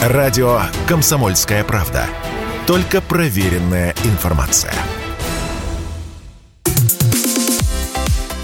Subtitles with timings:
[0.00, 2.06] Радио «Комсомольская правда».
[2.66, 4.72] Только проверенная информация.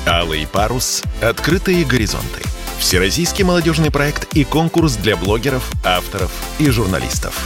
[0.07, 1.03] Алый парус.
[1.23, 2.43] Открытые горизонты.
[2.79, 7.43] Всероссийский молодежный проект и конкурс для блогеров, авторов и журналистов.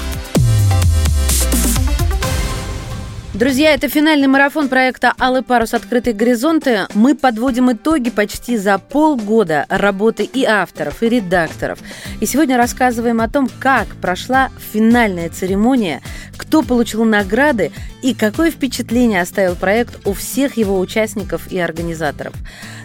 [3.41, 5.73] Друзья, это финальный марафон проекта «Алый парус.
[5.73, 6.81] Открытые горизонты».
[6.93, 11.79] Мы подводим итоги почти за полгода работы и авторов, и редакторов.
[12.21, 16.03] И сегодня рассказываем о том, как прошла финальная церемония,
[16.37, 17.73] кто получил награды
[18.03, 22.35] и какое впечатление оставил проект у всех его участников и организаторов.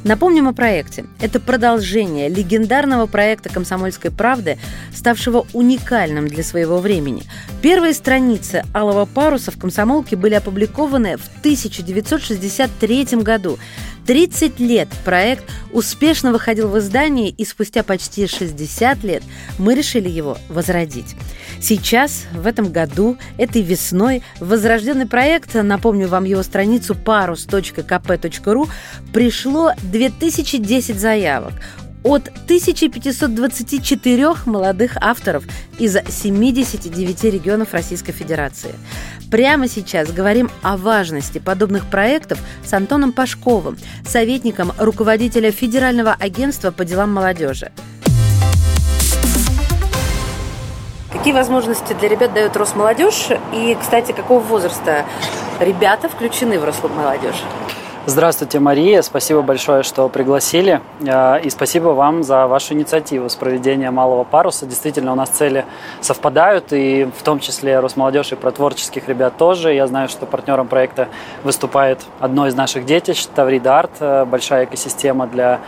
[0.05, 1.05] Напомним о проекте.
[1.19, 4.59] Это продолжение легендарного проекта «Комсомольской правды»,
[4.93, 7.23] ставшего уникальным для своего времени.
[7.63, 13.57] Первые страницы «Алого паруса» в «Комсомолке» были опубликованы в 1963 году.
[14.05, 19.23] 30 лет проект успешно выходил в издании, и спустя почти 60 лет
[19.57, 21.15] мы решили его возродить.
[21.59, 28.69] Сейчас, в этом году, этой весной, возрожденный проект, напомню вам его страницу parus.kp.ru,
[29.11, 31.53] пришло 2010 заявок
[32.05, 35.43] от 1524 молодых авторов
[35.79, 38.75] из 79 регионов Российской Федерации.
[39.31, 46.85] Прямо сейчас говорим о важности подобных проектов с Антоном Пашковым, советником руководителя Федерального агентства по
[46.85, 47.71] делам молодежи.
[51.11, 53.29] Какие возможности для ребят дает Росмолодежь?
[53.51, 55.07] И, кстати, какого возраста
[55.59, 57.41] ребята включены в Росмолодежь?
[58.07, 59.01] Здравствуйте, Мария.
[59.01, 60.79] Спасибо большое, что пригласили.
[61.01, 64.67] Э, и спасибо вам за вашу инициативу с проведением малого паруса.
[64.67, 65.65] Действительно, у нас цели
[66.01, 69.73] совпадают, и в том числе Росмолодежь и про творческих ребят тоже.
[69.73, 71.07] Я знаю, что партнером проекта
[71.43, 75.61] выступает одно из наших детищ, Таврида Арт, э, большая экосистема для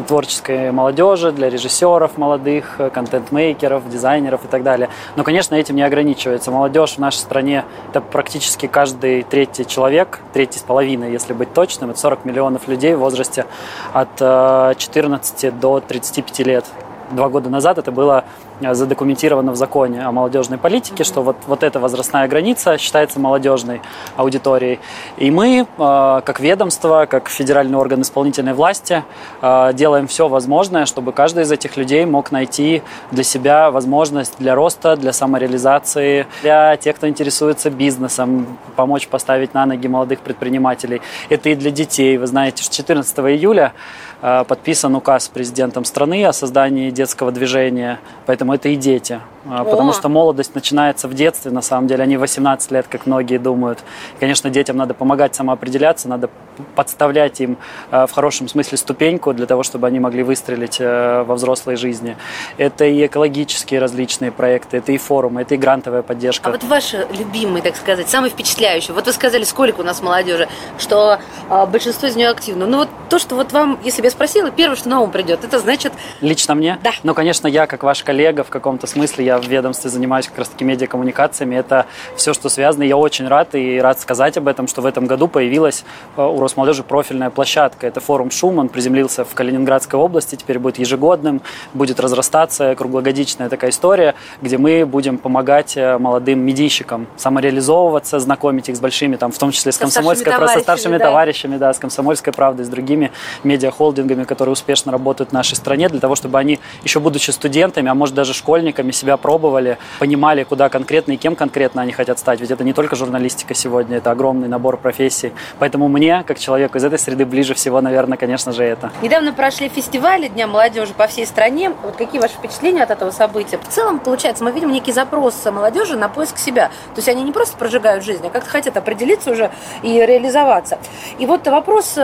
[0.00, 4.88] творческой молодежи, для режиссеров молодых, контент-мейкеров, дизайнеров и так далее.
[5.16, 6.50] Но, конечно, этим не ограничивается.
[6.50, 11.81] Молодежь в нашей стране– это практически каждый третий человек, третий с половиной, если быть точным.
[11.90, 13.46] Это 40 миллионов людей в возрасте
[13.92, 16.64] от 14 э, до 35 лет.
[17.10, 18.24] Два года назад это было
[18.72, 23.80] задокументировано в законе о молодежной политике, что вот, вот эта возрастная граница считается молодежной
[24.16, 24.80] аудиторией.
[25.16, 29.04] И мы, э, как ведомство, как федеральный орган исполнительной власти,
[29.40, 34.54] э, делаем все возможное, чтобы каждый из этих людей мог найти для себя возможность для
[34.54, 41.02] роста, для самореализации, для тех, кто интересуется бизнесом, помочь поставить на ноги молодых предпринимателей.
[41.28, 42.18] Это и для детей.
[42.18, 43.72] Вы знаете, что 14 июля
[44.20, 49.20] подписан указ президентом страны о создании детского движения, поэтому это и дети.
[49.44, 53.38] А, потому что молодость начинается в детстве, на самом деле, не 18 лет, как многие
[53.38, 53.80] думают.
[54.16, 56.30] И, конечно, детям надо помогать самоопределяться, надо
[56.76, 57.56] подставлять им
[57.90, 62.16] а, в хорошем смысле ступеньку для того, чтобы они могли выстрелить э, во взрослой жизни.
[62.56, 66.48] Это и экологические различные проекты, это и форумы, это и грантовая поддержка.
[66.48, 68.94] А вот ваши любимые, так сказать, самые впечатляющие.
[68.94, 70.48] Вот вы сказали, сколько у нас молодежи,
[70.78, 72.66] что а, большинство из нее активно.
[72.66, 75.44] Ну вот то, что вот вам, если бы я спросила, первое, что на ум придет,
[75.44, 75.92] это значит...
[76.20, 76.78] Лично мне?
[76.82, 76.92] Да.
[77.02, 80.64] Ну, конечно, я, как ваш коллега, в каком-то смысле, я в ведомстве занимаюсь как раз-таки
[80.64, 81.56] медиакоммуникациями.
[81.56, 81.86] Это
[82.16, 82.82] все, что связано.
[82.82, 85.84] Я очень рад и рад сказать об этом, что в этом году появилась
[86.16, 87.86] э, у Росмолодежи профильная площадка.
[87.86, 88.58] Это форум «Шум».
[88.58, 91.42] Он приземлился в Калининградской области, теперь будет ежегодным,
[91.74, 98.76] будет разрастаться, круглогодичная такая история, где мы будем помогать э, молодым медийщикам самореализовываться, знакомить их
[98.76, 101.06] с большими, там, в том числе с комсомольской, со старшими да.
[101.06, 103.12] товарищами, да, с комсомольской правдой, с другими
[103.44, 107.94] медиахолдингами, которые успешно работают в нашей стране, для того, чтобы они, еще будучи студентами, а
[107.94, 112.40] может даже школьниками, себя пробовали, понимали, куда конкретно и кем конкретно они хотят стать.
[112.40, 115.32] Ведь это не только журналистика сегодня, это огромный набор профессий.
[115.58, 118.92] Поэтому мне, как человеку из этой среды, ближе всего, наверное, конечно же, это.
[119.02, 121.72] Недавно прошли фестивали Дня молодежи по всей стране.
[121.82, 123.58] Вот какие ваши впечатления от этого события?
[123.58, 126.68] В целом, получается, мы видим некий запрос молодежи на поиск себя.
[126.94, 129.50] То есть они не просто прожигают жизнь, а как-то хотят определиться уже
[129.82, 130.78] и реализоваться.
[131.18, 131.98] И вот вопрос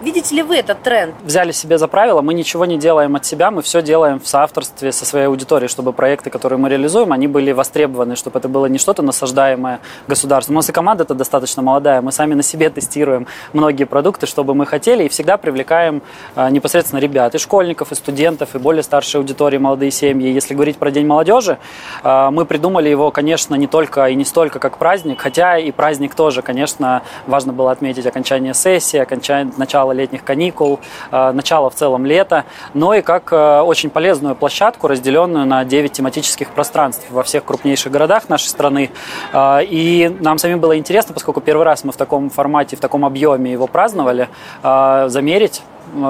[0.00, 1.14] Видите ли вы этот тренд?
[1.22, 4.90] Взяли себе за правило, мы ничего не делаем от себя, мы все делаем в соавторстве
[4.90, 8.78] со своей аудиторией, чтобы проекты, которые мы реализуем, они были востребованы, чтобы это было не
[8.78, 10.56] что-то насаждаемое государством.
[10.56, 14.54] У нас и команда это достаточно молодая, мы сами на себе тестируем многие продукты, чтобы
[14.54, 16.02] мы хотели, и всегда привлекаем
[16.34, 20.28] а, непосредственно ребят, и школьников, и студентов, и более старшей аудитории, молодые семьи.
[20.32, 21.58] Если говорить про День молодежи,
[22.02, 26.16] а, мы придумали его, конечно, не только и не столько как праздник, хотя и праздник
[26.16, 31.74] тоже, конечно, важно было отметить окончание сессии, окончание, начало начало летних каникул, э, начало в
[31.74, 37.22] целом лета, но и как э, очень полезную площадку, разделенную на 9 тематических пространств во
[37.22, 38.90] всех крупнейших городах нашей страны.
[39.32, 43.04] Э, и нам самим было интересно, поскольку первый раз мы в таком формате, в таком
[43.04, 44.28] объеме его праздновали,
[44.62, 45.62] замерить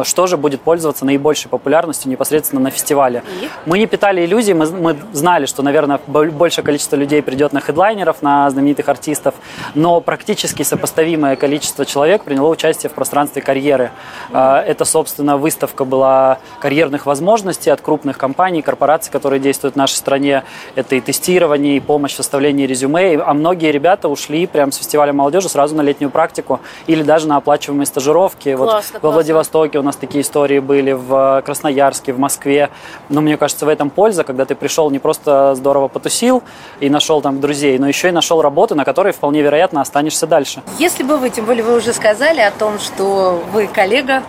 [0.04, 3.22] что же будет пользоваться наибольшей популярностью непосредственно на фестивале.
[3.66, 8.22] Мы не питали иллюзий, мы, мы знали, что, наверное, большее количество людей придет на хедлайнеров,
[8.22, 9.34] на знаменитых артистов,
[9.74, 13.90] но практически сопоставимое количество человек приняло участие в пространстве карьеры.
[14.32, 19.94] А, это, собственно, выставка была карьерных возможностей от крупных компаний, корпораций, которые действуют в нашей
[19.94, 20.44] стране.
[20.74, 23.18] Это и тестирование, и помощь в составлении резюме.
[23.18, 27.36] А многие ребята ушли прямо с фестиваля молодежи сразу на летнюю практику или даже на
[27.36, 28.54] оплачиваемые стажировки.
[28.54, 28.98] Классно, вот классно.
[29.02, 32.70] во Владивостоке у нас такие истории были, в Красноярске, в Москве.
[33.08, 36.42] Но мне кажется, в этом польза, когда ты пришел не просто здорово потусил
[36.80, 40.62] и нашел там друзей, но еще и нашел работу, на которой вполне вероятно останешься дальше.
[40.78, 44.22] Если бы вы, тем более вы уже сказали о том, что вы коллега,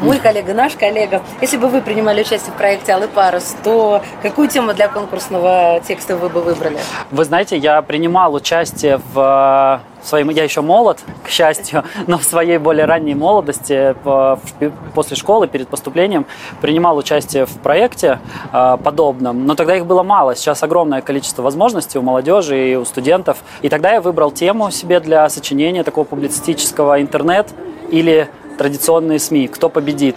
[0.00, 1.22] мой коллега, наш коллега.
[1.40, 6.16] Если бы вы принимали участие в проекте «Алый парус», то какую тему для конкурсного текста
[6.16, 6.78] вы бы выбрали?
[7.10, 12.58] Вы знаете, я принимал участие в своем, я еще молод, к счастью, но в своей
[12.58, 13.94] более ранней молодости,
[14.94, 16.26] после школы, перед поступлением,
[16.60, 18.18] принимал участие в проекте
[18.52, 22.84] э, подобном, но тогда их было мало, сейчас огромное количество возможностей у молодежи и у
[22.84, 27.48] студентов, и тогда я выбрал тему себе для сочинения такого публицистического интернет
[27.90, 28.30] или
[28.60, 30.16] традиционные СМИ, кто победит.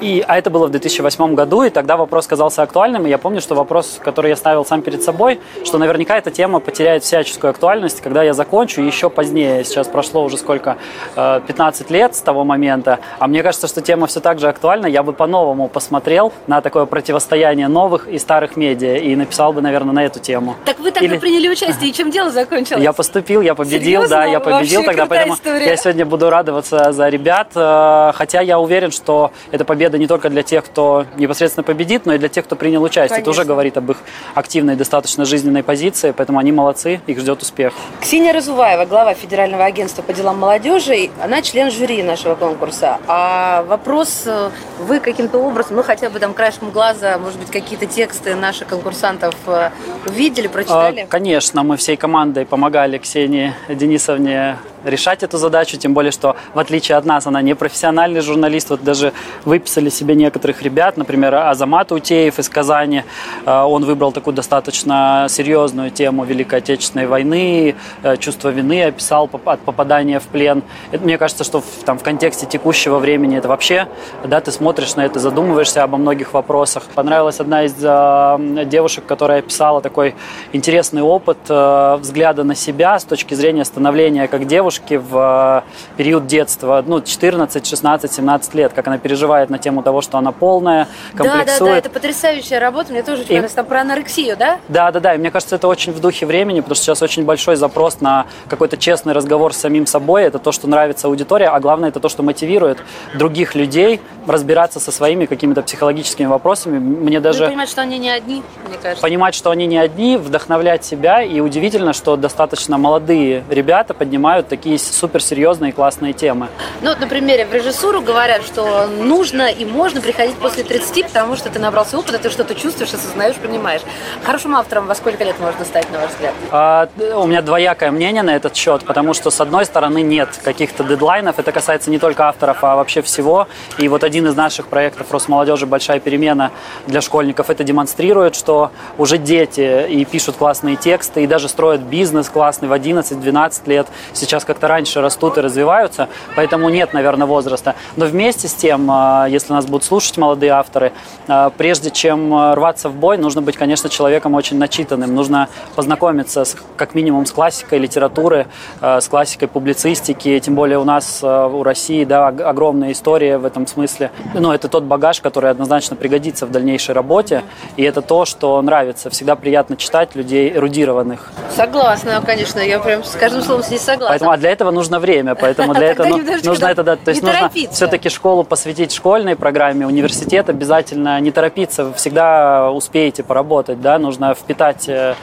[0.00, 3.06] И, а это было в 2008 году, и тогда вопрос казался актуальным.
[3.06, 6.58] И я помню, что вопрос, который я ставил сам перед собой, что наверняка эта тема
[6.58, 9.62] потеряет всяческую актуальность, когда я закончу, еще позднее.
[9.62, 10.76] Сейчас прошло уже сколько?
[11.14, 12.98] 15 э, лет с того момента.
[13.20, 14.86] А мне кажется, что тема все так же актуальна.
[14.86, 19.94] Я бы по-новому посмотрел на такое противостояние новых и старых медиа и написал бы, наверное,
[19.94, 20.56] на эту тему.
[20.64, 21.18] Так вы тогда Или...
[21.18, 22.82] приняли участие, и чем дело закончилось?
[22.82, 24.16] Я поступил, я победил, Серьезно?
[24.16, 25.66] да, я победил Вообще тогда, поэтому история.
[25.66, 27.83] я сегодня буду радоваться за ребят, Э,
[28.14, 32.18] хотя я уверен, что это победа не только для тех, кто непосредственно победит, но и
[32.18, 33.08] для тех, кто принял участие.
[33.08, 33.22] Конечно.
[33.22, 33.98] Это уже говорит об их
[34.34, 37.72] активной, достаточно жизненной позиции, поэтому они молодцы, их ждет успех.
[38.00, 42.98] Ксения Разуваева, глава Федерального агентства по делам молодежи, она член жюри нашего конкурса.
[43.06, 47.86] А вопрос, э, вы каким-то образом, ну хотя бы там краешком глаза, может быть, какие-то
[47.86, 49.70] тексты наших конкурсантов э,
[50.06, 51.00] увидели, прочитали?
[51.00, 56.58] А, конечно, мы всей командой помогали Ксении Денисовне решать эту задачу, тем более, что в
[56.58, 59.12] отличие от нас она не профессиональный журналист, вот даже
[59.44, 63.02] выписали себе некоторых ребят, например, Азамат Утеев из Казани,
[63.44, 67.74] э, он выбрал такую достаточно серьезную тему Великой Отечественной войны,
[68.04, 70.62] э, чувство вины описал от попадания в плен.
[70.92, 73.88] Это, мне кажется, что в, там, в контексте текущего времени это вообще,
[74.22, 76.84] да, ты смотришь на это, задумываешься обо многих вопросах.
[76.94, 80.14] Понравилась одна из э, девушек, которая описала такой
[80.52, 86.28] интересный опыт э, взгляда на себя с точки зрения становления как девушки в э, период
[86.28, 90.88] детства, ну, 14, 16, 17 лет, как она переживает на тему того, что она полная,
[91.16, 91.46] комплексует.
[91.46, 93.40] Да, да, да, это потрясающая работа, мне тоже и...
[93.40, 94.58] там про анорексию, да?
[94.68, 97.24] Да, да, да, и мне кажется, это очень в духе времени, потому что сейчас очень
[97.24, 101.58] большой запрос на какой-то честный разговор с самим собой, это то, что нравится аудитории, а
[101.60, 102.78] главное, это то, что мотивирует
[103.14, 106.78] других людей разбираться со своими какими-то психологическими вопросами.
[106.78, 107.44] Мне даже...
[107.44, 109.02] Ну, понимать, что они не одни, мне кажется.
[109.02, 114.78] Понимать, что они не одни, вдохновлять себя, и удивительно, что достаточно молодые ребята поднимают такие
[114.78, 116.48] суперсерьезные классные темы.
[116.82, 121.50] Ну, вот, например, в режиссуру говорят, что нужно и можно приходить после 30, потому что
[121.50, 123.82] ты набрался опыта, ты что-то чувствуешь, осознаешь, понимаешь.
[124.24, 126.34] Хорошим автором во сколько лет можно стать, на ваш взгляд?
[126.50, 130.84] А, у меня двоякое мнение на этот счет, потому что, с одной стороны, нет каких-то
[130.84, 131.38] дедлайнов.
[131.38, 133.48] Это касается не только авторов, а вообще всего.
[133.78, 135.66] И вот один из наших проектов «Росмолодежи.
[135.66, 136.52] Большая перемена»
[136.86, 142.28] для школьников это демонстрирует, что уже дети и пишут классные тексты, и даже строят бизнес
[142.28, 143.88] классный в 11-12 лет.
[144.12, 147.74] Сейчас, как-то раньше растут и развиваются, поэтому нет, наверное, возраста.
[147.96, 150.92] Но вместе с тем, а, если нас будут слушать молодые авторы,
[151.26, 155.14] а, прежде чем а, рваться в бой, нужно быть, конечно, человеком очень начитанным.
[155.14, 158.46] Нужно познакомиться с, как минимум с классикой литературы,
[158.80, 160.38] с классикой публицистики.
[160.38, 164.03] Тем более у нас, у России, да, огромная история в этом смысле.
[164.34, 167.42] Но это тот багаж, который однозначно пригодится в дальнейшей работе.
[167.76, 169.10] И это то, что нравится.
[169.10, 171.32] Всегда приятно читать людей эрудированных.
[171.54, 172.60] Согласна, конечно.
[172.60, 174.08] Я прям с каждым словом здесь согласна.
[174.08, 177.50] Поэтому, для этого нужно время, поэтому для этого ну, нужно это, да, то есть нужно
[177.70, 184.34] все-таки школу посвятить школьной программе, университет обязательно не торопиться, вы всегда успеете поработать, да, нужно
[184.34, 185.14] впитать э,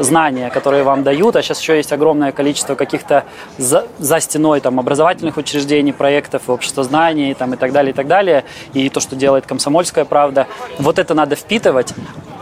[0.00, 3.24] знания, которые вам дают, а сейчас еще есть огромное количество каких-то
[3.58, 8.06] за, за стеной там образовательных учреждений, проектов, общества знаний там и так далее, и так
[8.06, 8.25] далее,
[8.72, 10.46] и то, что делает комсомольская правда,
[10.78, 11.94] вот это надо впитывать,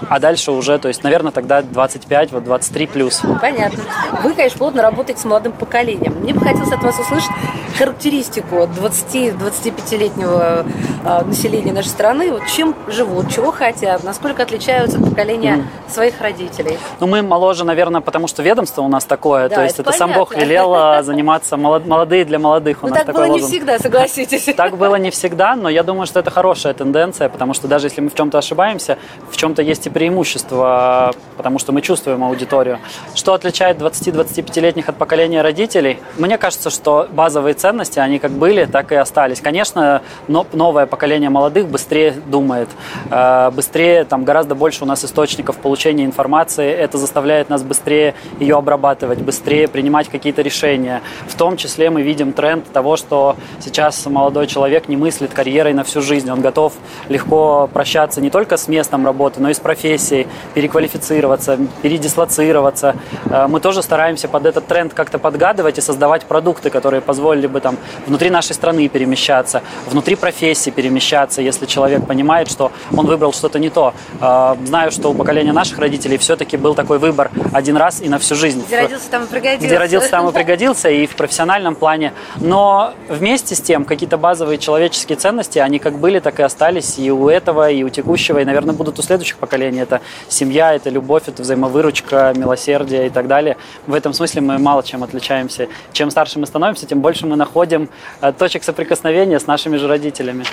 [0.09, 3.23] а дальше уже, то есть, наверное, тогда 25, вот 23 плюс.
[3.41, 3.83] Понятно.
[4.23, 6.14] Вы, конечно, плотно работаете с молодым поколением.
[6.21, 7.31] Мне бы хотелось от вас услышать,
[7.76, 10.64] характеристику 20-25-летнего
[11.04, 12.33] а, населения нашей страны.
[12.33, 15.93] Вот чем живут, чего хотят, насколько отличаются от поколения mm.
[15.93, 16.78] своих родителей?
[17.00, 19.49] Ну, мы моложе, наверное, потому что ведомство у нас такое.
[19.49, 22.83] Да, то есть это, это сам Бог велел а, заниматься молодые для молодых.
[22.83, 23.43] У ну, нас так было лозунг.
[23.43, 24.45] не всегда, согласитесь.
[24.57, 28.00] Так было не всегда, но я думаю, что это хорошая тенденция, потому что даже если
[28.00, 28.99] мы в чем-то ошибаемся,
[29.31, 32.78] в чем-то есть и преимущество, потому что мы чувствуем аудиторию.
[33.14, 35.99] Что отличает 20-25-летних от поколения родителей?
[36.16, 39.40] Мне кажется, что базовые ценности, они как были, так и остались.
[39.40, 42.68] Конечно, но новое поколение молодых быстрее думает,
[43.11, 48.56] э, быстрее, там гораздо больше у нас источников получения информации, это заставляет нас быстрее ее
[48.59, 51.00] обрабатывать, быстрее принимать какие-то решения.
[51.26, 55.85] В том числе мы видим тренд того, что сейчас молодой человек не мыслит карьерой на
[55.85, 56.75] всю жизнь, он готов
[57.09, 62.94] легко прощаться не только с местом работы, но и с профессией, переквалифицироваться, передислоцироваться.
[63.30, 67.61] Э, мы тоже стараемся под этот тренд как-то подгадывать и создавать продукты, которые позволили бы
[67.61, 73.59] там внутри нашей страны перемещаться, внутри профессии перемещаться, если человек понимает, что он выбрал что-то
[73.59, 73.95] не то.
[74.21, 78.19] Э, знаю, что у поколения наших родителей все-таки был такой выбор один раз и на
[78.19, 78.63] всю жизнь.
[78.67, 79.67] Где родился, там и пригодился.
[79.67, 82.13] Где родился, там и пригодился, и в профессиональном плане.
[82.37, 87.11] Но вместе с тем какие-то базовые человеческие ценности, они как были, так и остались и
[87.11, 89.81] у этого, и у текущего, и, наверное, будут у следующих поколений.
[89.81, 93.57] Это семья, это любовь, это взаимовыручка, милосердие и так далее.
[93.87, 95.69] В этом смысле мы мало чем отличаемся.
[95.93, 97.91] Чем старше мы становимся, тем больше мы находим
[98.23, 100.45] э, точек соприкосновения с нашими же родителями.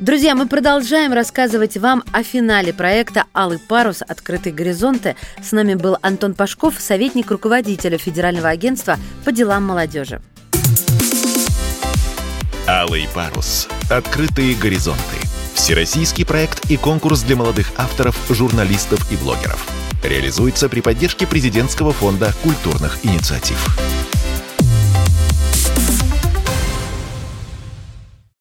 [0.00, 4.02] Друзья, мы продолжаем рассказывать вам о финале проекта «Алый парус.
[4.02, 5.14] Открытые горизонты».
[5.40, 10.20] С нами был Антон Пашков, советник руководителя Федерального агентства по делам молодежи.
[12.66, 13.68] «Алый парус.
[13.88, 15.16] Открытые горизонты».
[15.54, 19.64] Всероссийский проект и конкурс для молодых авторов, журналистов и блогеров.
[20.02, 23.95] Реализуется при поддержке президентского фонда культурных инициатив.